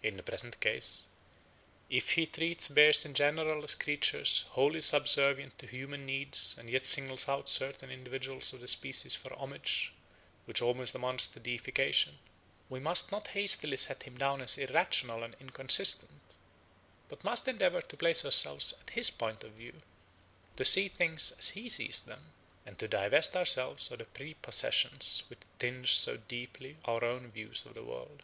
In 0.00 0.16
the 0.16 0.22
present 0.22 0.60
case, 0.60 1.08
if 1.90 2.12
he 2.12 2.24
treats 2.24 2.68
bears 2.68 3.04
in 3.04 3.14
general 3.14 3.64
as 3.64 3.74
creatures 3.74 4.42
wholly 4.50 4.80
subservient 4.80 5.58
to 5.58 5.66
human 5.66 6.06
needs 6.06 6.56
and 6.56 6.70
yet 6.70 6.86
singles 6.86 7.28
out 7.28 7.48
certain 7.48 7.90
individuals 7.90 8.52
of 8.52 8.60
the 8.60 8.68
species 8.68 9.16
for 9.16 9.34
homage 9.34 9.92
which 10.44 10.62
almost 10.62 10.94
amounts 10.94 11.26
to 11.26 11.40
deification, 11.40 12.20
we 12.68 12.78
must 12.78 13.10
not 13.10 13.26
hastily 13.34 13.76
set 13.76 14.04
him 14.04 14.16
down 14.16 14.40
as 14.40 14.56
irrational 14.56 15.24
and 15.24 15.34
inconsistent, 15.40 16.20
but 17.08 17.24
must 17.24 17.48
endeavour 17.48 17.80
to 17.82 17.96
place 17.96 18.24
ourselves 18.24 18.72
at 18.80 18.90
his 18.90 19.10
point 19.10 19.42
of 19.42 19.54
view, 19.54 19.82
to 20.54 20.64
see 20.64 20.86
things 20.88 21.32
as 21.40 21.48
he 21.48 21.68
sees 21.68 22.00
them, 22.02 22.30
and 22.64 22.78
to 22.78 22.86
divest 22.86 23.34
ourselves 23.36 23.90
of 23.90 23.98
the 23.98 24.04
prepossessions 24.04 25.24
which 25.28 25.40
tinge 25.58 25.94
so 25.96 26.16
deeply 26.16 26.76
our 26.84 27.02
own 27.04 27.32
views 27.32 27.66
of 27.66 27.74
the 27.74 27.82
world. 27.82 28.22